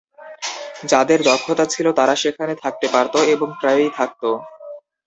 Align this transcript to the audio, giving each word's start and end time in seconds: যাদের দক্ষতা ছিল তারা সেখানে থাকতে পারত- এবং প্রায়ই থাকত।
যাদের 0.83 1.19
দক্ষতা 1.29 1.65
ছিল 1.73 1.85
তারা 1.99 2.13
সেখানে 2.23 2.53
থাকতে 2.63 2.87
পারত- 2.93 3.13
এবং 3.35 3.47
প্রায়ই 3.59 3.91
থাকত। 3.97 4.23